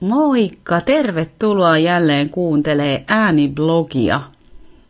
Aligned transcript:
Moikka, 0.00 0.80
tervetuloa 0.80 1.78
jälleen 1.78 2.30
kuuntelee 2.30 3.04
ääniblogia. 3.08 4.20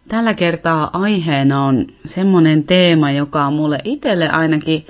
Tällä 0.09 0.35
kertaa 0.35 0.91
aiheena 0.93 1.65
on 1.65 1.87
semmonen 2.07 2.65
teema, 2.65 3.11
joka 3.11 3.47
on 3.47 3.53
mulle 3.53 3.79
itselle 3.85 4.29
ainakin 4.29 4.87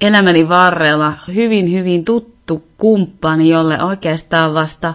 elämäni 0.00 0.48
varrella 0.48 1.12
hyvin 1.34 1.72
hyvin 1.72 2.04
tuttu 2.04 2.64
kumppani, 2.76 3.48
jolle 3.48 3.82
oikeastaan 3.82 4.54
vasta 4.54 4.94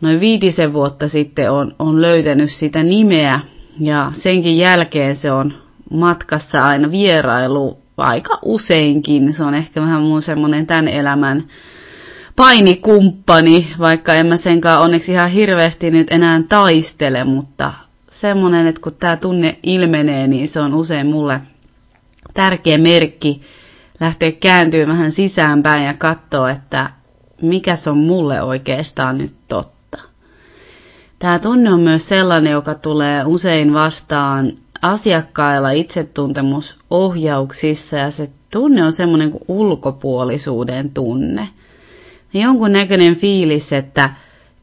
noin 0.00 0.20
viitisen 0.20 0.72
vuotta 0.72 1.08
sitten 1.08 1.50
on, 1.50 1.74
on 1.78 2.02
löytänyt 2.02 2.52
sitä 2.52 2.82
nimeä 2.82 3.40
ja 3.80 4.10
senkin 4.14 4.58
jälkeen 4.58 5.16
se 5.16 5.32
on 5.32 5.54
matkassa 5.90 6.64
aina 6.64 6.90
vierailu 6.90 7.78
aika 7.96 8.38
useinkin. 8.44 9.32
Se 9.32 9.44
on 9.44 9.54
ehkä 9.54 9.80
vähän 9.80 10.02
mun 10.02 10.22
semmonen 10.22 10.66
tämän 10.66 10.88
elämän 10.88 11.44
painikumppani, 12.38 13.68
vaikka 13.78 14.14
en 14.14 14.26
mä 14.26 14.36
senkaan 14.36 14.82
onneksi 14.82 15.12
ihan 15.12 15.30
hirveästi 15.30 15.90
nyt 15.90 16.10
enää 16.10 16.42
taistele, 16.48 17.24
mutta 17.24 17.72
semmonen, 18.10 18.66
että 18.66 18.80
kun 18.80 18.94
tämä 18.94 19.16
tunne 19.16 19.58
ilmenee, 19.62 20.26
niin 20.26 20.48
se 20.48 20.60
on 20.60 20.74
usein 20.74 21.06
mulle 21.06 21.40
tärkeä 22.34 22.78
merkki 22.78 23.42
lähteä 24.00 24.32
kääntyä 24.32 24.86
vähän 24.86 25.12
sisäänpäin 25.12 25.84
ja 25.84 25.94
katsoa, 25.94 26.50
että 26.50 26.90
mikä 27.42 27.76
se 27.76 27.90
on 27.90 27.98
mulle 27.98 28.42
oikeastaan 28.42 29.18
nyt 29.18 29.34
totta. 29.48 29.98
Tämä 31.18 31.38
tunne 31.38 31.72
on 31.72 31.80
myös 31.80 32.08
sellainen, 32.08 32.52
joka 32.52 32.74
tulee 32.74 33.24
usein 33.24 33.74
vastaan 33.74 34.52
asiakkailla 34.82 35.70
itsetuntemusohjauksissa 35.70 37.96
ja 37.96 38.10
se 38.10 38.30
tunne 38.50 38.84
on 38.84 38.92
semmoinen 38.92 39.30
kuin 39.30 39.44
ulkopuolisuuden 39.48 40.90
tunne. 40.90 41.48
Ja 42.34 42.40
jonkun 42.42 42.72
näköinen 42.72 43.16
fiilis, 43.16 43.72
että 43.72 44.10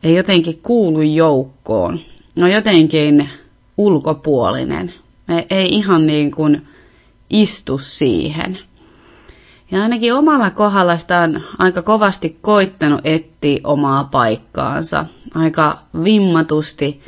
ei 0.04 0.16
jotenkin 0.16 0.60
kuulu 0.64 1.02
joukkoon. 1.02 2.00
No 2.40 2.48
jotenkin 2.48 3.30
ulkopuolinen. 3.78 4.94
Me 5.28 5.48
ei 5.50 5.70
ihan 5.70 6.08
niin 6.08 6.32
kuin 6.32 6.68
istu 7.30 7.78
siihen. 7.78 8.60
Ja 9.72 9.82
ainakin 9.84 10.14
omalla 10.14 10.50
kohdalla 10.50 10.98
sitä 10.98 11.20
on 11.20 11.42
aika 11.60 11.82
kovasti 11.82 12.38
koittanut 12.42 13.02
etsiä 13.04 13.60
omaa 13.64 14.04
paikkaansa. 14.04 15.06
Aika 15.36 15.78
vimmatusti 16.04 17.02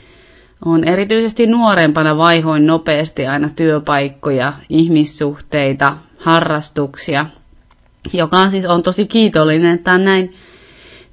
on 0.66 0.84
erityisesti 0.84 1.48
nuorempana 1.48 2.18
vaihoin 2.18 2.68
nopeasti 2.68 3.28
aina 3.28 3.50
työpaikkoja, 3.56 4.54
ihmissuhteita, 4.70 5.98
harrastuksia, 6.20 7.26
joka 8.14 8.38
on 8.38 8.52
siis 8.52 8.66
on 8.66 8.84
tosi 8.84 9.06
kiitollinen, 9.06 9.74
että 9.74 9.94
on 9.94 10.06
näin 10.06 10.34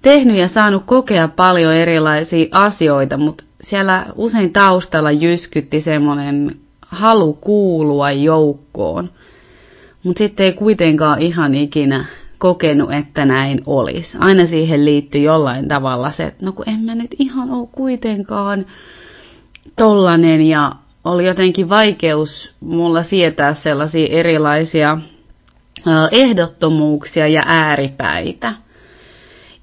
tehnyt 0.05 0.37
ja 0.37 0.49
saanut 0.49 0.83
kokea 0.87 1.29
paljon 1.29 1.75
erilaisia 1.75 2.47
asioita, 2.53 3.17
mutta 3.17 3.45
siellä 3.61 4.07
usein 4.15 4.53
taustalla 4.53 5.11
jyskytti 5.11 5.81
semmoinen 5.81 6.57
halu 6.87 7.33
kuulua 7.33 8.11
joukkoon. 8.11 9.11
Mutta 10.03 10.19
sitten 10.19 10.47
ei 10.47 10.53
kuitenkaan 10.53 11.23
ihan 11.23 11.55
ikinä 11.55 12.05
kokenut, 12.39 12.93
että 12.93 13.25
näin 13.25 13.63
olisi. 13.67 14.17
Aina 14.21 14.47
siihen 14.47 14.85
liittyy 14.85 15.21
jollain 15.21 15.69
tavalla 15.69 16.11
se, 16.11 16.25
että 16.25 16.47
no 16.47 16.53
kun 16.53 16.69
en 16.69 16.81
mä 16.81 16.95
nyt 16.95 17.15
ihan 17.19 17.51
ole 17.51 17.69
kuitenkaan 17.73 18.67
tollanen 19.77 20.43
ja 20.43 20.73
oli 21.05 21.27
jotenkin 21.27 21.69
vaikeus 21.69 22.55
mulla 22.61 23.03
sietää 23.03 23.55
sellaisia 23.55 24.07
erilaisia 24.11 24.99
ehdottomuuksia 26.13 27.29
ja 27.29 27.43
ääripäitä. 27.47 28.64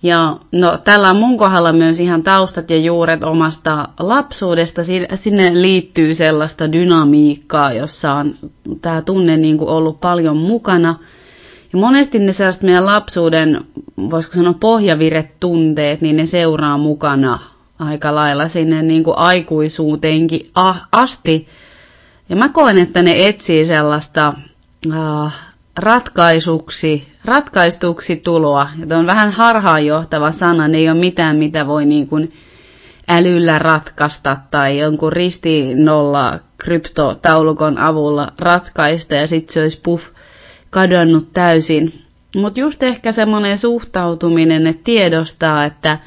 Ja 0.03 0.37
no, 0.51 0.77
tällä 0.77 1.09
on 1.09 1.15
mun 1.15 1.37
kohdalla 1.37 1.73
myös 1.73 1.99
ihan 1.99 2.23
taustat 2.23 2.69
ja 2.69 2.77
juuret 2.77 3.23
omasta 3.23 3.87
lapsuudesta. 3.99 4.81
Sinne 5.15 5.61
liittyy 5.61 6.15
sellaista 6.15 6.71
dynamiikkaa, 6.71 7.73
jossa 7.73 8.13
on 8.13 8.35
tämä 8.81 9.01
tunne 9.01 9.37
niin 9.37 9.57
kuin 9.57 9.69
ollut 9.69 9.99
paljon 9.99 10.37
mukana. 10.37 10.95
Ja 11.73 11.79
monesti 11.79 12.19
ne 12.19 12.33
sellaiset 12.33 12.63
meidän 12.63 12.85
lapsuuden, 12.85 13.65
voisiko 14.09 14.35
sanoa 14.35 14.53
pohjaviretunteet, 14.59 16.01
niin 16.01 16.17
ne 16.17 16.25
seuraa 16.25 16.77
mukana 16.77 17.39
aika 17.79 18.15
lailla 18.15 18.47
sinne 18.47 18.81
niin 18.81 19.03
kuin 19.03 19.17
aikuisuuteenkin 19.17 20.51
asti. 20.91 21.47
Ja 22.29 22.35
mä 22.35 22.49
koen, 22.49 22.77
että 22.77 23.01
ne 23.01 23.27
etsii 23.27 23.65
sellaista 23.65 24.33
uh, 24.87 25.31
ratkaisuksi, 25.77 27.10
ratkaistuksi 27.25 28.15
tuloa. 28.15 28.69
Ja 28.89 28.97
on 28.97 29.05
vähän 29.07 29.31
harhaanjohtava 29.31 30.31
sana, 30.31 30.67
ne 30.67 30.77
ei 30.77 30.89
ole 30.89 30.99
mitään, 30.99 31.37
mitä 31.37 31.67
voi 31.67 31.85
niin 31.85 32.07
kuin 32.07 32.33
älyllä 33.07 33.59
ratkaista 33.59 34.37
tai 34.51 34.79
jonkun 34.79 35.13
ristinolla 35.13 36.39
kryptotaulukon 36.57 37.77
avulla 37.77 38.31
ratkaista 38.39 39.15
ja 39.15 39.27
sitten 39.27 39.53
se 39.53 39.61
olisi 39.61 39.79
puff 39.83 40.03
kadonnut 40.69 41.33
täysin. 41.33 42.01
Mutta 42.35 42.59
just 42.59 42.83
ehkä 42.83 43.11
semmoinen 43.11 43.57
suhtautuminen, 43.57 44.67
että 44.67 44.81
tiedostaa, 44.83 45.65
että, 45.65 45.97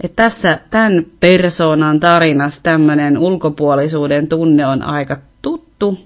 että 0.00 0.22
tässä 0.22 0.58
tämän 0.70 1.06
persoonan 1.20 2.00
tarinassa 2.00 2.62
tämmöinen 2.62 3.18
ulkopuolisuuden 3.18 4.28
tunne 4.28 4.66
on 4.66 4.82
aika 4.82 5.16
tuttu 5.42 5.98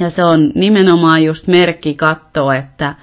ja 0.00 0.10
se 0.10 0.24
on 0.24 0.50
nimenomaan 0.54 1.24
just 1.24 1.46
merkki 1.46 1.94
katsoa, 1.94 2.56
että 2.56 2.94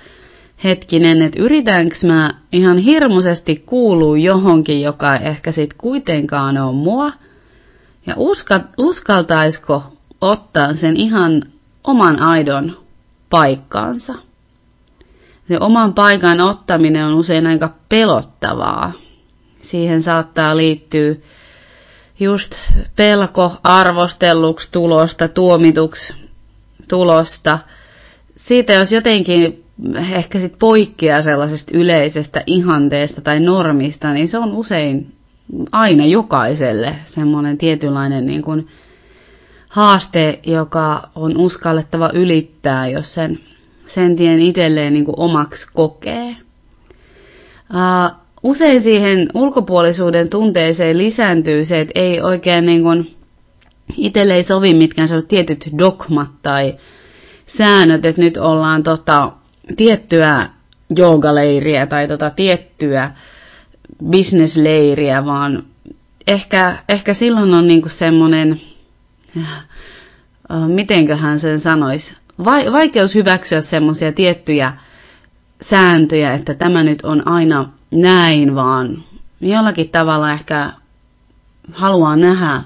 hetkinen, 0.64 1.22
että 1.22 1.42
yritänkö 1.42 1.96
mä 2.08 2.34
ihan 2.52 2.78
hirmuisesti 2.78 3.64
kuulua 3.66 4.18
johonkin, 4.18 4.82
joka 4.82 5.16
ehkä 5.16 5.52
sit 5.52 5.74
kuitenkaan 5.74 6.58
on 6.58 6.76
mua. 6.76 7.12
Ja 8.08 8.14
uska, 8.18 8.60
uskaltaisiko 8.78 9.94
ottaa 10.22 10.74
sen 10.74 10.98
ihan 10.98 11.44
oman 11.84 12.22
aidon 12.22 12.78
paikkaansa. 13.30 14.14
Se 15.48 15.58
oman 15.60 15.94
paikan 15.94 16.40
ottaminen 16.42 17.06
on 17.06 17.14
usein 17.14 17.48
aika 17.48 17.70
pelottavaa. 17.90 18.92
Siihen 19.62 20.04
saattaa 20.04 20.58
liittyä 20.58 21.16
just 22.20 22.56
pelko 22.96 23.58
arvostelluksi 23.64 24.70
tulosta, 24.72 25.28
tuomituksi 25.28 26.14
tulosta. 26.88 27.60
Siitä 28.38 28.74
jos 28.74 28.92
jotenkin 28.92 29.69
ehkä 30.14 30.40
sit 30.40 30.60
poikkeaa 30.60 31.22
sellaisesta 31.22 31.78
yleisestä 31.78 32.44
ihanteesta 32.48 33.22
tai 33.22 33.40
normista, 33.40 34.14
niin 34.14 34.28
se 34.28 34.38
on 34.38 34.54
usein 34.54 35.14
aina 35.72 36.06
jokaiselle 36.06 36.96
semmoinen 37.06 37.58
tietynlainen 37.58 38.26
niin 38.26 38.42
kuin 38.42 38.68
haaste, 39.70 40.40
joka 40.46 41.10
on 41.16 41.38
uskallettava 41.38 42.10
ylittää, 42.14 42.88
jos 42.88 43.14
sen, 43.14 43.40
sen 43.88 44.16
tien 44.16 44.40
itselleen 44.40 44.94
niin 44.94 45.06
kuin 45.06 45.20
omaksi 45.20 45.68
kokee. 45.74 46.36
Uh, 47.70 48.18
usein 48.44 48.82
siihen 48.82 49.30
ulkopuolisuuden 49.34 50.30
tunteeseen 50.30 50.98
lisääntyy 50.98 51.66
se, 51.66 51.80
että 51.80 52.00
ei 52.00 52.22
oikein 52.22 52.66
niin 52.66 52.84
kuin 52.84 53.16
itselle 53.98 54.34
ei 54.34 54.44
sovi 54.44 54.74
mitkään 54.74 55.08
sellaiset 55.08 55.30
tietyt 55.30 55.70
dogmat 55.78 56.30
tai 56.42 56.76
säännöt, 57.48 58.06
että 58.06 58.22
nyt 58.22 58.38
ollaan 58.38 58.84
tota, 58.84 59.32
tiettyä 59.78 60.50
joogaleiriä 60.96 61.88
tai 61.88 62.08
tota, 62.08 62.30
tiettyä 62.30 63.12
bisnesleiriä, 64.10 65.26
vaan 65.26 65.64
ehkä, 66.28 66.84
ehkä 66.90 67.14
silloin 67.14 67.54
on 67.54 67.68
niinku 67.68 67.90
semmoinen, 67.90 68.62
äh, 69.38 70.68
mitenköhän 70.68 71.40
sen 71.40 71.60
sanoisi, 71.60 72.16
vai, 72.46 72.72
vaikeus 72.72 73.16
hyväksyä 73.16 73.62
semmoisia 73.62 74.12
tiettyjä 74.12 74.74
sääntöjä, 75.62 76.34
että 76.34 76.54
tämä 76.54 76.84
nyt 76.84 77.02
on 77.02 77.28
aina 77.28 77.70
näin, 77.92 78.56
vaan 78.56 79.04
jollakin 79.42 79.90
tavalla 79.90 80.32
ehkä 80.32 80.72
haluaa 81.72 82.16
nähdä 82.16 82.62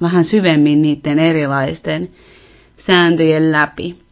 vähän 0.00 0.24
syvemmin 0.24 0.82
niiden 0.82 1.18
erilaisten 1.18 2.08
sääntöjen 2.76 3.52
läpi. 3.52 4.03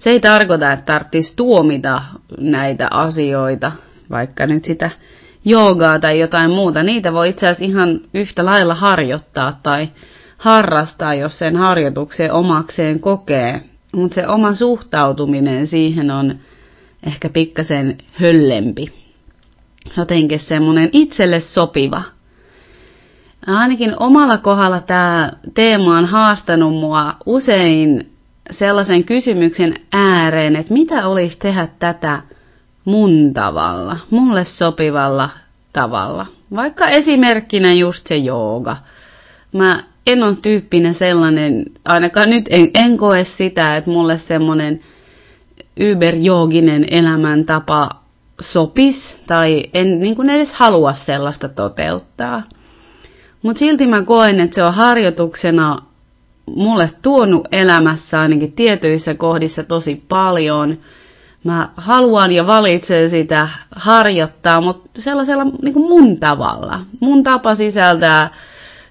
Se 0.00 0.10
ei 0.10 0.20
tarkoita, 0.20 0.72
että 0.72 0.84
tarvitsisi 0.84 1.36
tuomita 1.36 2.02
näitä 2.38 2.88
asioita, 2.90 3.72
vaikka 4.10 4.46
nyt 4.46 4.64
sitä 4.64 4.90
joogaa 5.44 5.98
tai 5.98 6.20
jotain 6.20 6.50
muuta. 6.50 6.82
Niitä 6.82 7.12
voi 7.12 7.28
itse 7.28 7.48
asiassa 7.48 7.64
ihan 7.64 8.00
yhtä 8.14 8.44
lailla 8.44 8.74
harjoittaa 8.74 9.60
tai 9.62 9.88
harrastaa, 10.38 11.14
jos 11.14 11.38
sen 11.38 11.56
harjoitukseen 11.56 12.32
omakseen 12.32 13.00
kokee. 13.00 13.60
Mutta 13.92 14.14
se 14.14 14.28
oma 14.28 14.54
suhtautuminen 14.54 15.66
siihen 15.66 16.10
on 16.10 16.34
ehkä 17.06 17.28
pikkasen 17.28 17.98
höllempi. 18.12 18.92
Jotenkin 19.96 20.40
semmoinen 20.40 20.88
itselle 20.92 21.40
sopiva– 21.40 22.02
Ainakin 23.46 23.94
omalla 24.00 24.38
kohdalla 24.38 24.80
tämä 24.80 25.32
teema 25.54 25.98
on 25.98 26.06
haastanut 26.06 26.74
mua 26.74 27.14
usein 27.26 28.09
sellaisen 28.50 29.04
kysymyksen 29.04 29.74
ääreen, 29.92 30.56
että 30.56 30.72
mitä 30.72 31.08
olisi 31.08 31.38
tehdä 31.38 31.68
tätä 31.78 32.22
mun 32.84 33.34
tavalla, 33.34 33.96
mulle 34.10 34.44
sopivalla 34.44 35.30
tavalla. 35.72 36.26
Vaikka 36.54 36.88
esimerkkinä 36.88 37.72
just 37.72 38.06
se 38.06 38.16
jooga. 38.16 38.76
Mä 39.52 39.82
en 40.06 40.22
ole 40.22 40.36
tyyppinen 40.42 40.94
sellainen, 40.94 41.64
ainakaan 41.84 42.30
nyt 42.30 42.46
en, 42.50 42.70
en 42.74 42.96
koe 42.96 43.24
sitä, 43.24 43.76
että 43.76 43.90
mulle 43.90 44.18
semmoinen 44.18 44.80
yberjooginen 45.80 46.86
elämäntapa 46.90 47.90
sopis 48.40 49.20
tai 49.26 49.64
en 49.74 50.00
niin 50.00 50.16
kuin 50.16 50.30
edes 50.30 50.52
halua 50.52 50.92
sellaista 50.92 51.48
toteuttaa. 51.48 52.42
Mutta 53.42 53.58
silti 53.58 53.86
mä 53.86 54.02
koen, 54.02 54.40
että 54.40 54.54
se 54.54 54.62
on 54.62 54.74
harjoituksena 54.74 55.78
mulle 56.56 56.90
tuonut 57.02 57.48
elämässä 57.52 58.20
ainakin 58.20 58.52
tietyissä 58.52 59.14
kohdissa 59.14 59.64
tosi 59.64 60.04
paljon. 60.08 60.78
Mä 61.44 61.68
haluan 61.76 62.32
ja 62.32 62.46
valitsen 62.46 63.10
sitä 63.10 63.48
harjoittaa, 63.76 64.60
mutta 64.60 65.02
sellaisella 65.02 65.44
niin 65.62 65.74
kuin 65.74 65.88
mun 65.88 66.20
tavalla. 66.20 66.80
Mun 67.00 67.22
tapa 67.22 67.54
sisältää 67.54 68.30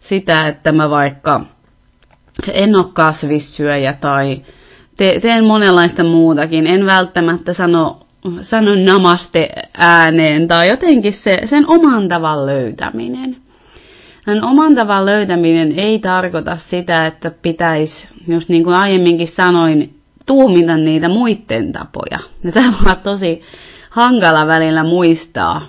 sitä, 0.02 0.48
että 0.48 0.72
mä 0.72 0.90
vaikka 0.90 1.42
en 2.54 2.76
ole 2.76 2.86
kasvissyöjä 2.94 3.94
tai 3.94 4.42
te, 4.98 5.20
teen 5.22 5.46
monenlaista 5.46 6.04
muutakin. 6.04 6.68
En 6.68 6.86
välttämättä 6.86 7.54
sano, 7.54 8.00
sano 8.42 8.72
namaste 8.86 9.50
ääneen 9.78 10.48
tai 10.48 10.70
jotenkin 10.70 11.14
se, 11.14 11.42
sen 11.46 11.68
oman 11.68 12.08
tavan 12.08 12.46
löytäminen. 12.46 13.49
Sen 14.30 14.46
oman 14.46 14.76
tavan 14.76 15.06
löytäminen 15.06 15.80
ei 15.80 16.00
tarkoita 16.00 16.58
sitä, 16.58 17.06
että 17.06 17.32
pitäisi, 17.32 18.08
just 18.28 18.50
niin 18.50 18.64
kuin 18.64 18.76
aiemminkin 18.76 19.28
sanoin, 19.28 20.00
tuumita 20.26 20.78
niitä 20.78 21.10
muiden 21.10 21.72
tapoja. 21.72 22.20
Ja 22.44 22.52
tämä 22.52 22.74
on 22.86 22.98
tosi 23.04 23.42
hankala 23.90 24.48
välillä 24.48 24.84
muistaa, 24.84 25.62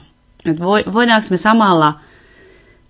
että 0.47 0.65
voidaanko 0.93 1.27
me 1.31 1.37
samalla 1.37 1.93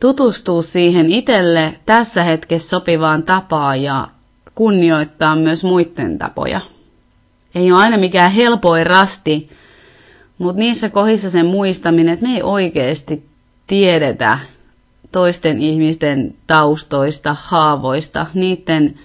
tutustua 0.01 0.63
siihen 0.63 1.13
itselle 1.13 1.75
tässä 1.87 2.23
hetkessä 2.23 2.69
sopivaan 2.69 3.23
tapaan 3.23 3.83
ja 3.83 4.09
kunnioittaa 4.55 5.37
myös 5.37 5.65
muiden 5.65 6.19
tapoja. 6.19 6.61
Ei 7.55 7.73
ole 7.73 7.81
aina 7.83 7.97
mikään 7.97 8.33
helpoin 8.33 8.87
rasti, 8.87 9.51
mutta 10.39 10.59
niissä 10.59 10.89
kohdissa 10.89 11.31
sen 11.31 11.47
muistaminen, 11.47 12.13
että 12.13 12.27
me 12.27 12.35
ei 12.35 12.43
oikeasti 12.43 13.27
tiedetä 13.67 14.39
toisten 15.13 15.59
ihmisten 15.61 16.35
taustoista, 16.47 17.37
haavoista, 17.43 18.27
niiden, 18.35 18.99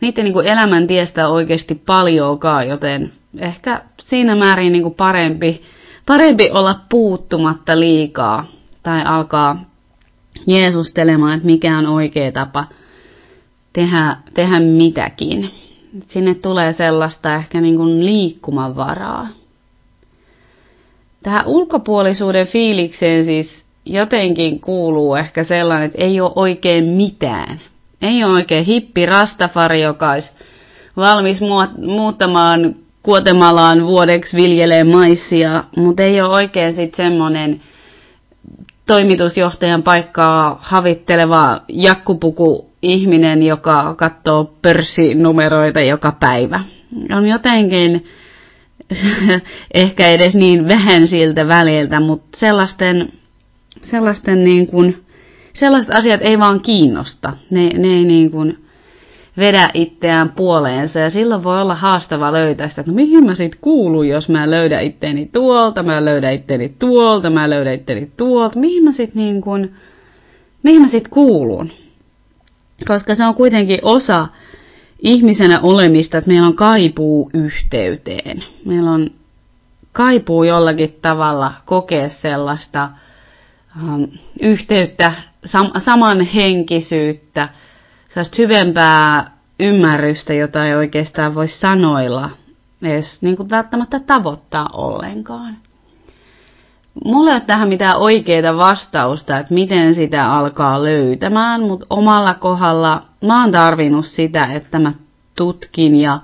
niiden 0.00 0.24
niin 0.24 0.32
kuin 0.34 0.46
elämäntiestä 0.46 1.28
oikeasti 1.28 1.74
paljonkaan, 1.74 2.68
joten 2.68 3.12
ehkä 3.38 3.82
siinä 4.02 4.34
määrin 4.36 4.72
niin 4.72 4.82
kuin 4.82 4.94
parempi, 4.94 5.62
parempi 6.06 6.50
olla 6.50 6.80
puuttumatta 6.88 7.80
liikaa 7.80 8.46
tai 8.82 9.02
alkaa 9.04 9.64
jeesustelemaan, 10.46 11.32
että 11.34 11.46
mikä 11.46 11.78
on 11.78 11.86
oikea 11.86 12.32
tapa 12.32 12.64
tehdä, 13.72 14.16
tehdä 14.34 14.60
mitäkin. 14.60 15.50
Sinne 16.08 16.34
tulee 16.34 16.72
sellaista 16.72 17.34
ehkä 17.34 17.60
niin 17.60 17.76
kuin 17.76 18.06
liikkumavaraa. 18.06 19.28
Tähän 21.22 21.46
ulkopuolisuuden 21.46 22.46
fiilikseen 22.46 23.24
siis 23.24 23.63
jotenkin 23.86 24.60
kuuluu 24.60 25.14
ehkä 25.14 25.44
sellainen, 25.44 25.86
että 25.86 26.04
ei 26.04 26.20
ole 26.20 26.32
oikein 26.36 26.84
mitään. 26.84 27.60
Ei 28.02 28.24
ole 28.24 28.32
oikein 28.32 28.64
hippi 28.64 29.06
rastafari, 29.06 29.82
joka 29.82 30.10
olisi 30.10 30.30
valmis 30.96 31.40
muuttamaan 31.86 32.74
Kuotemalaan 33.04 33.86
vuodeksi 33.86 34.36
viljelee 34.36 34.84
maissia, 34.84 35.64
mutta 35.76 36.02
ei 36.02 36.20
ole 36.20 36.34
oikein 36.34 36.74
sitten 36.74 36.96
semmoinen 37.10 37.60
toimitusjohtajan 38.86 39.82
paikkaa 39.82 40.58
havitteleva 40.62 41.60
jakkupuku 41.68 42.70
ihminen, 42.82 43.42
joka 43.42 43.94
katsoo 43.94 44.54
pörssinumeroita 44.62 45.80
joka 45.80 46.12
päivä. 46.20 46.60
On 47.16 47.26
jotenkin 47.28 48.06
ehkä 49.74 50.06
edes 50.08 50.34
niin 50.34 50.68
vähän 50.68 51.08
siltä 51.08 51.48
väliltä, 51.48 52.00
mutta 52.00 52.38
sellaisten, 52.38 53.12
sellaisten 53.84 54.44
niin 54.44 54.66
kuin, 54.66 55.04
sellaiset 55.52 55.94
asiat 55.94 56.20
ei 56.22 56.38
vaan 56.38 56.60
kiinnosta. 56.60 57.32
Ne, 57.50 57.68
ne 57.68 57.88
ei 57.88 58.04
niin 58.04 58.30
kuin, 58.30 58.64
vedä 59.38 59.70
itseään 59.74 60.32
puoleensa 60.32 61.00
ja 61.00 61.10
silloin 61.10 61.44
voi 61.44 61.60
olla 61.60 61.74
haastava 61.74 62.32
löytää 62.32 62.68
sitä, 62.68 62.80
että 62.80 62.92
no 62.92 62.96
mihin 62.96 63.26
mä 63.26 63.34
sit 63.34 63.56
kuulun, 63.60 64.08
jos 64.08 64.28
mä 64.28 64.50
löydän 64.50 64.82
itteeni 64.82 65.26
tuolta, 65.32 65.82
mä 65.82 66.04
löydän 66.04 66.32
itteeni 66.32 66.68
tuolta, 66.78 67.30
mä 67.30 67.50
löydän 67.50 67.74
itteeni 67.74 68.10
tuolta, 68.16 68.58
mihin 68.58 68.84
mä 68.84 68.92
sit 68.92 69.14
niin 69.14 69.40
kuin, 69.40 69.74
mihin 70.62 70.82
mä 70.82 70.88
sit 70.88 71.08
kuulun. 71.08 71.70
Koska 72.86 73.14
se 73.14 73.24
on 73.24 73.34
kuitenkin 73.34 73.78
osa 73.82 74.26
ihmisenä 75.02 75.60
olemista, 75.60 76.18
että 76.18 76.30
meillä 76.30 76.46
on 76.46 76.56
kaipuu 76.56 77.30
yhteyteen. 77.34 78.44
Meillä 78.64 78.90
on 78.90 79.10
kaipuu 79.92 80.44
jollakin 80.44 80.98
tavalla 81.02 81.52
kokea 81.64 82.08
sellaista 82.08 82.90
yhteyttä, 84.40 85.12
sam- 85.46 85.80
samanhenkisyyttä, 85.80 87.48
sellaista 88.08 88.36
syvempää 88.36 89.30
ymmärrystä, 89.60 90.34
jota 90.34 90.66
ei 90.66 90.74
oikeastaan 90.74 91.34
voi 91.34 91.48
sanoilla 91.48 92.30
edes 92.82 93.22
niin 93.22 93.36
kuin 93.36 93.50
välttämättä 93.50 94.00
tavoittaa 94.00 94.68
ollenkaan. 94.72 95.56
Mulla 97.04 97.30
ei 97.30 97.34
ole 97.34 97.40
tähän 97.46 97.68
mitään 97.68 97.96
oikeaa 97.96 98.56
vastausta, 98.56 99.38
että 99.38 99.54
miten 99.54 99.94
sitä 99.94 100.32
alkaa 100.32 100.82
löytämään, 100.82 101.60
mutta 101.60 101.86
omalla 101.90 102.34
kohdalla 102.34 103.02
mä 103.26 103.40
oon 103.42 103.52
tarvinnut 103.52 104.06
sitä, 104.06 104.44
että 104.52 104.78
mä 104.78 104.92
tutkin 105.36 105.96
ja 105.96 106.20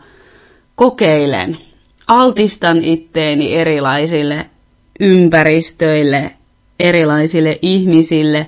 kokeilen. 0.75 1.59
Altistan 2.07 2.85
itteeni 2.85 3.55
erilaisille 3.55 4.51
ympäristöille, 5.01 6.37
erilaisille 6.81 7.59
ihmisille, 7.63 8.47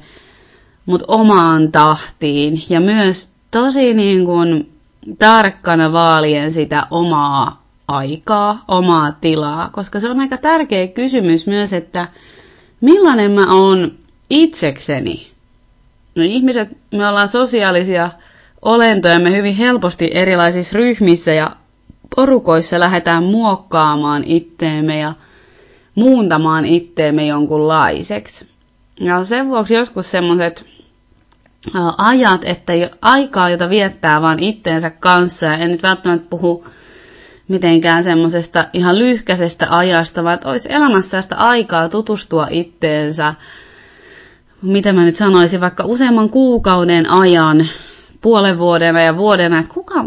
mutta 0.87 1.05
omaan 1.09 1.73
tahtiin 1.73 2.63
ja 2.69 2.81
myös 2.81 3.33
tosi 3.51 3.95
niin 3.95 4.25
kuin 4.25 4.73
tarkkana 5.19 5.93
vaalien 5.93 6.53
sitä 6.53 6.87
omaa 6.91 7.63
aikaa, 7.89 8.65
omaa 8.69 9.13
tilaa, 9.13 9.69
koska 9.73 10.01
se 10.01 10.11
on 10.11 10.21
aika 10.21 10.37
tärkeä 10.37 10.87
kysymys 10.87 11.47
myös, 11.47 11.73
että 11.73 12.09
millainen 12.81 13.31
mä 13.31 13.55
oon 13.55 13.93
itsekseni. 14.31 15.27
No 16.15 16.23
ihmiset, 16.23 16.69
me 16.91 17.09
ollaan 17.09 17.29
sosiaalisia 17.29 18.11
olentoja, 18.63 19.19
me 19.19 19.37
hyvin 19.37 19.55
helposti 19.57 20.11
erilaisissa 20.15 20.79
ryhmissä 20.79 21.33
ja 21.33 21.51
porukoissa 22.17 22.81
lähdetään 22.81 23.23
muokkaamaan 23.25 24.23
itteemme 24.27 24.99
ja 24.99 25.13
muuntamaan 25.95 26.65
itteemme 26.65 27.27
jonkunlaiseksi. 27.27 28.49
Ja 29.01 29.25
sen 29.25 29.49
vuoksi 29.49 29.75
joskus 29.75 30.11
semmoiset 30.11 30.67
ajat, 31.99 32.45
että 32.45 32.73
aikaa, 33.03 33.51
jota 33.51 33.71
viettää 33.71 34.23
vaan 34.23 34.39
itteensä 34.39 34.91
kanssa, 34.91 35.47
ja 35.47 35.57
en 35.57 35.71
nyt 35.71 35.83
välttämättä 35.83 36.27
puhu 36.31 36.67
mitenkään 37.49 38.05
semmoisesta 38.05 38.67
ihan 38.73 38.99
lyhkäisestä 38.99 39.67
ajasta, 39.71 40.25
vaan 40.25 40.35
että 40.35 40.49
olisi 40.49 40.73
elämässä 40.73 41.23
sitä 41.23 41.37
aikaa 41.37 41.89
tutustua 41.89 42.47
itteensä, 42.51 43.35
mitä 44.63 44.93
mä 44.93 45.05
nyt 45.05 45.17
sanoisin, 45.17 45.61
vaikka 45.61 45.85
useamman 45.85 46.31
kuukauden 46.31 47.11
ajan, 47.11 47.69
puolen 48.21 48.59
vuodena 48.59 49.01
ja 49.01 49.17
vuodena, 49.17 49.59
että 49.59 49.75
kuka, 49.75 50.05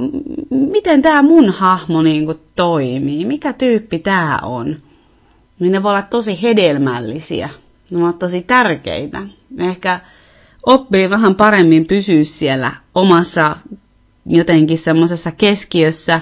miten 0.49 1.01
tämä 1.01 1.21
mun 1.21 1.49
hahmo 1.49 2.01
niin 2.01 2.25
kuin 2.25 2.39
toimii, 2.55 3.25
mikä 3.25 3.53
tyyppi 3.53 3.99
tämä 3.99 4.39
on. 4.43 4.75
Niin 5.59 5.71
ne 5.71 5.83
voi 5.83 5.91
olla 5.91 6.01
tosi 6.01 6.41
hedelmällisiä, 6.41 7.49
ne 7.91 8.03
ovat 8.03 8.19
tosi 8.19 8.41
tärkeitä. 8.41 9.21
Ehkä 9.59 9.99
oppii 10.65 11.09
vähän 11.09 11.35
paremmin 11.35 11.87
pysyä 11.87 12.23
siellä 12.23 12.71
omassa 12.95 13.55
jotenkin 14.25 14.77
semmoisessa 14.77 15.31
keskiössä, 15.31 16.21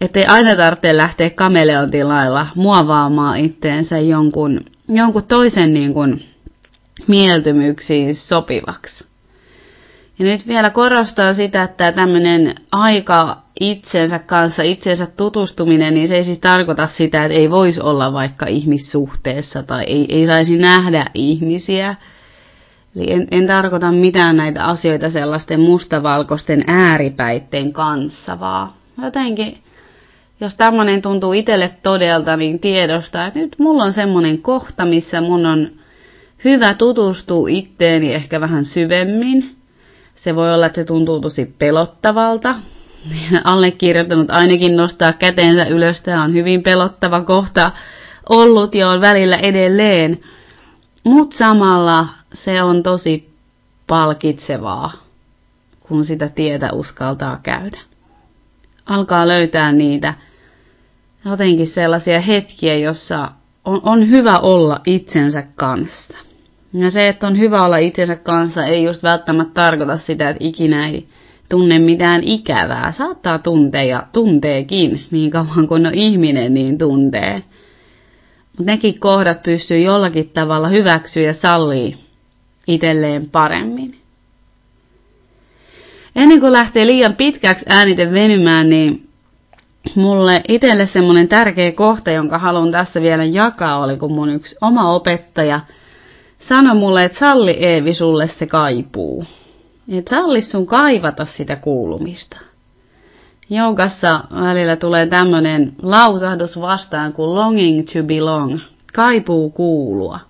ettei 0.00 0.26
aina 0.26 0.56
tarvitse 0.56 0.96
lähteä 0.96 1.30
kameleontin 1.30 2.08
lailla 2.08 2.46
muovaamaan 2.54 3.36
itteensä 3.36 3.98
jonkun, 3.98 4.60
jonkun 4.88 5.24
toisen 5.24 5.74
niin 5.74 5.94
kuin 5.94 6.24
mieltymyksiin 7.06 8.14
sopivaksi. 8.14 9.09
Ja 10.20 10.26
nyt 10.26 10.46
vielä 10.46 10.70
korostaa 10.70 11.34
sitä, 11.34 11.62
että 11.62 11.92
tämmöinen 11.92 12.54
aika 12.72 13.42
itsensä 13.60 14.18
kanssa, 14.18 14.62
itsensä 14.62 15.06
tutustuminen, 15.06 15.94
niin 15.94 16.08
se 16.08 16.16
ei 16.16 16.24
siis 16.24 16.38
tarkoita 16.38 16.86
sitä, 16.86 17.24
että 17.24 17.38
ei 17.38 17.50
voisi 17.50 17.80
olla 17.80 18.12
vaikka 18.12 18.46
ihmissuhteessa 18.46 19.62
tai 19.62 19.84
ei, 19.84 20.06
ei 20.08 20.26
saisi 20.26 20.56
nähdä 20.56 21.06
ihmisiä, 21.14 21.96
Eli 22.96 23.12
en, 23.12 23.26
en 23.30 23.46
tarkoita 23.46 23.92
mitään 23.92 24.36
näitä 24.36 24.64
asioita 24.64 25.10
sellaisten 25.10 25.60
mustavalkoisten 25.60 26.64
ääripäitten 26.66 27.72
kanssa, 27.72 28.40
vaan 28.40 28.70
jotenkin, 29.02 29.58
jos 30.40 30.54
tämmöinen 30.54 31.02
tuntuu 31.02 31.32
itselle 31.32 31.70
todelta, 31.82 32.36
niin 32.36 32.58
tiedostaa, 32.58 33.26
että 33.26 33.38
nyt 33.38 33.56
mulla 33.58 33.84
on 33.84 33.92
semmoinen 33.92 34.42
kohta, 34.42 34.84
missä 34.84 35.20
mun 35.20 35.46
on 35.46 35.70
hyvä 36.44 36.74
tutustua 36.74 37.48
itteeni 37.48 38.14
ehkä 38.14 38.40
vähän 38.40 38.64
syvemmin. 38.64 39.59
Se 40.22 40.36
voi 40.36 40.54
olla, 40.54 40.66
että 40.66 40.80
se 40.80 40.84
tuntuu 40.84 41.20
tosi 41.20 41.54
pelottavalta. 41.58 42.54
Allekirjoittanut 43.44 44.30
ainakin 44.30 44.76
nostaa 44.76 45.12
käteensä 45.12 45.64
ylös. 45.64 46.00
Tämä 46.00 46.22
on 46.22 46.34
hyvin 46.34 46.62
pelottava 46.62 47.20
kohta 47.20 47.70
ollut 48.28 48.74
ja 48.74 48.88
on 48.88 49.00
välillä 49.00 49.36
edelleen. 49.36 50.20
Mutta 51.04 51.36
samalla 51.36 52.08
se 52.34 52.62
on 52.62 52.82
tosi 52.82 53.30
palkitsevaa, 53.86 54.92
kun 55.80 56.04
sitä 56.04 56.28
tietä 56.28 56.68
uskaltaa 56.72 57.40
käydä. 57.42 57.80
Alkaa 58.86 59.28
löytää 59.28 59.72
niitä 59.72 60.14
jotenkin 61.24 61.66
sellaisia 61.66 62.20
hetkiä, 62.20 62.76
jossa 62.76 63.30
on, 63.64 63.80
on 63.84 64.08
hyvä 64.10 64.38
olla 64.38 64.80
itsensä 64.86 65.44
kanssa. 65.56 66.29
Ja 66.72 66.90
se, 66.90 67.08
että 67.08 67.26
on 67.26 67.38
hyvä 67.38 67.64
olla 67.64 67.76
itsensä 67.76 68.16
kanssa, 68.16 68.66
ei 68.66 68.84
just 68.84 69.02
välttämättä 69.02 69.54
tarkoita 69.54 69.98
sitä, 69.98 70.28
että 70.28 70.44
ikinä 70.44 70.86
ei 70.86 71.08
tunne 71.48 71.78
mitään 71.78 72.22
ikävää. 72.24 72.92
Saattaa 72.92 73.38
tuntea 73.38 73.82
ja 73.82 74.06
tunteekin, 74.12 75.04
niin 75.10 75.30
kauan 75.30 75.68
kuin 75.68 75.86
on 75.86 75.94
ihminen, 75.94 76.54
niin 76.54 76.78
tuntee. 76.78 77.42
Mutta 78.58 78.72
nekin 78.72 79.00
kohdat 79.00 79.42
pystyy 79.42 79.78
jollakin 79.78 80.28
tavalla 80.28 80.68
hyväksyä 80.68 81.22
ja 81.22 81.34
sallii 81.34 81.96
itselleen 82.66 83.30
paremmin. 83.30 83.96
Ennen 86.16 86.40
kuin 86.40 86.52
lähtee 86.52 86.86
liian 86.86 87.16
pitkäksi 87.16 87.64
ääniten 87.68 88.12
venymään, 88.12 88.70
niin 88.70 89.08
mulle 89.94 90.42
itselle 90.48 90.86
semmoinen 90.86 91.28
tärkeä 91.28 91.72
kohta, 91.72 92.10
jonka 92.10 92.38
haluan 92.38 92.70
tässä 92.72 93.02
vielä 93.02 93.24
jakaa, 93.24 93.84
oli 93.84 93.96
kun 93.96 94.12
mun 94.12 94.30
yksi 94.30 94.56
oma 94.60 94.92
opettaja 94.94 95.60
sanoi 96.40 96.74
mulle, 96.74 97.04
että 97.04 97.18
salli 97.18 97.50
Eevi 97.50 97.94
sulle 97.94 98.28
se 98.28 98.46
kaipuu. 98.46 99.24
Että 99.88 100.10
salli 100.16 100.40
sun 100.42 100.66
kaivata 100.66 101.24
sitä 101.24 101.56
kuulumista. 101.56 102.38
Joukassa 103.50 104.24
välillä 104.40 104.76
tulee 104.76 105.06
tämmöinen 105.06 105.72
lausahdus 105.82 106.60
vastaan 106.60 107.12
kuin 107.12 107.34
longing 107.34 107.86
to 107.92 108.02
belong, 108.02 108.58
kaipuu 108.94 109.50
kuulua. 109.50 110.20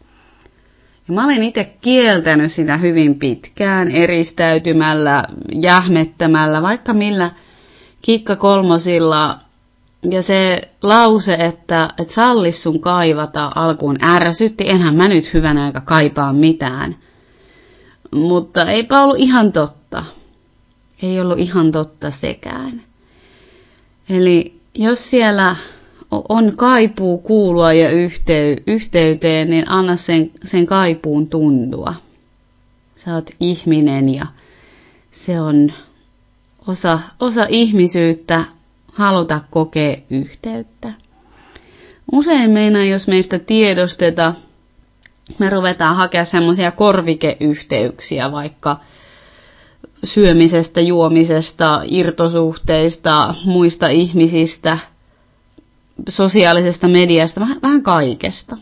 Ja 1.09 1.15
mä 1.15 1.25
olen 1.25 1.43
itse 1.43 1.65
kieltänyt 1.81 2.53
sitä 2.53 2.77
hyvin 2.77 3.19
pitkään 3.19 3.89
eristäytymällä, 3.91 5.25
jähmettämällä, 5.55 6.63
vaikka 6.63 6.93
millä 6.95 7.31
kikka 8.03 8.37
kolmosilla. 8.37 9.39
Ja 10.11 10.23
se 10.23 10.61
lause, 10.83 11.35
että, 11.35 11.89
että 11.99 12.15
sallis 12.15 12.63
sun 12.63 12.81
kaivata 12.81 13.53
alkuun 13.55 14.05
ärsytti, 14.05 14.71
enhän 14.71 14.95
mä 14.95 15.09
nyt 15.09 15.35
hyvän 15.35 15.59
aika 15.59 15.81
kaipaa 15.81 16.33
mitään. 16.33 16.97
Mutta 18.11 18.65
eipä 18.65 19.03
ollut 19.03 19.19
ihan 19.19 19.53
totta. 19.53 20.05
Ei 21.03 21.21
ollut 21.21 21.39
ihan 21.39 21.73
totta 21.73 22.11
sekään. 22.11 22.83
Eli 24.09 24.61
jos 24.75 25.11
siellä 25.11 25.57
on 26.11 26.57
kaipuu 26.57 27.19
kuulua 27.19 27.73
ja 27.73 27.91
yhtey, 27.91 28.57
yhteyteen, 28.67 29.51
niin 29.51 29.71
anna 29.71 29.97
sen, 29.97 30.31
sen 30.45 30.67
kaipuun 30.67 31.29
tuntua. 31.29 31.95
Sä 32.97 33.15
oot 33.15 33.31
ihminen 33.41 34.15
ja 34.15 34.27
se 35.11 35.41
on 35.41 35.73
osa, 36.67 36.99
osa 37.21 37.47
ihmisyyttä 37.49 38.45
haluta 38.93 39.41
kokea 39.51 39.97
yhteyttä. 40.11 40.93
Usein 42.13 42.51
meinaa, 42.51 42.85
jos 42.85 43.09
meistä 43.09 43.39
tiedosteta, 43.39 44.35
me 45.39 45.51
ruvetaan 45.51 45.97
hakea 45.97 46.25
semmoisia 46.25 46.71
korvikeyhteyksiä, 46.71 48.33
vaikka 48.33 48.77
syömisestä, 50.05 50.81
juomisesta, 50.81 51.81
irtosuhteista, 51.85 53.35
muista 53.45 53.89
ihmisistä, 53.89 54.79
sosiaalisesta 56.09 56.89
mediasta, 56.89 57.41
vähän, 57.41 57.83
kaikesta. 57.83 58.57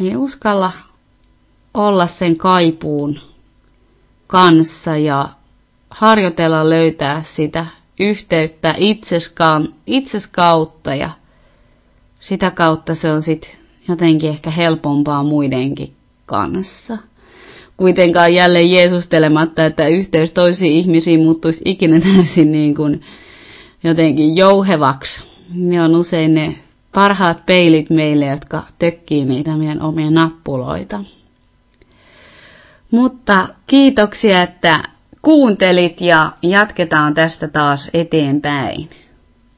Ei 0.00 0.16
uskalla 0.16 0.72
olla 1.74 2.06
sen 2.06 2.36
kaipuun 2.36 3.20
kanssa 4.26 4.96
ja 4.96 5.28
harjoitella 5.90 6.70
löytää 6.70 7.22
sitä 7.22 7.66
yhteyttä 8.00 8.74
itseskaan, 8.78 9.74
itses 9.86 10.26
kautta 10.26 10.94
ja 10.94 11.10
sitä 12.20 12.50
kautta 12.50 12.94
se 12.94 13.12
on 13.12 13.22
sitten 13.22 13.50
jotenkin 13.88 14.30
ehkä 14.30 14.50
helpompaa 14.50 15.22
muidenkin 15.22 15.92
kanssa. 16.26 16.98
Kuitenkaan 17.76 18.34
jälleen 18.34 18.70
jeesustelematta, 18.70 19.66
että 19.66 19.88
yhteys 19.88 20.32
toisiin 20.32 20.72
ihmisiin 20.72 21.20
muuttuisi 21.20 21.62
ikinä 21.64 22.00
täysin 22.14 22.52
niin 22.52 22.74
kuin 22.74 23.00
jotenkin 23.84 24.36
jouhevaksi. 24.36 25.20
Ne 25.54 25.82
on 25.82 25.96
usein 25.96 26.34
ne 26.34 26.56
parhaat 26.94 27.46
peilit 27.46 27.90
meille, 27.90 28.26
jotka 28.26 28.62
tökkii 28.78 29.24
niitä 29.24 29.56
meidän 29.56 29.82
omia 29.82 30.10
nappuloita. 30.10 31.04
Mutta 32.90 33.48
kiitoksia, 33.66 34.42
että 34.42 34.82
kuuntelit 35.24 36.00
ja 36.00 36.32
jatketaan 36.42 37.14
tästä 37.14 37.48
taas 37.48 37.90
eteenpäin. 37.94 38.88